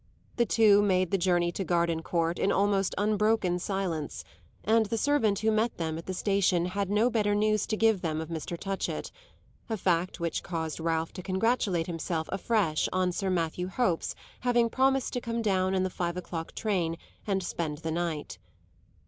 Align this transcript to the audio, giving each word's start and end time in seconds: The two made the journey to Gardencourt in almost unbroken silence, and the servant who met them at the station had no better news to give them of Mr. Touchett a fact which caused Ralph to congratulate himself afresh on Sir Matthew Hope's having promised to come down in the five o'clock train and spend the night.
The 0.37 0.47
two 0.47 0.81
made 0.81 1.11
the 1.11 1.17
journey 1.19 1.51
to 1.51 1.63
Gardencourt 1.63 2.39
in 2.39 2.51
almost 2.51 2.95
unbroken 2.97 3.59
silence, 3.59 4.23
and 4.63 4.87
the 4.87 4.97
servant 4.97 5.37
who 5.41 5.51
met 5.51 5.77
them 5.77 5.95
at 5.99 6.07
the 6.07 6.13
station 6.15 6.65
had 6.65 6.89
no 6.89 7.11
better 7.11 7.35
news 7.35 7.67
to 7.67 7.77
give 7.77 8.01
them 8.01 8.19
of 8.19 8.29
Mr. 8.29 8.57
Touchett 8.57 9.11
a 9.69 9.77
fact 9.77 10.19
which 10.19 10.41
caused 10.41 10.79
Ralph 10.79 11.13
to 11.13 11.21
congratulate 11.21 11.85
himself 11.85 12.27
afresh 12.31 12.89
on 12.91 13.11
Sir 13.11 13.29
Matthew 13.29 13.67
Hope's 13.67 14.15
having 14.39 14.71
promised 14.71 15.13
to 15.13 15.21
come 15.21 15.43
down 15.43 15.75
in 15.75 15.83
the 15.83 15.89
five 15.91 16.17
o'clock 16.17 16.55
train 16.55 16.97
and 17.27 17.43
spend 17.43 17.77
the 17.77 17.91
night. 17.91 18.39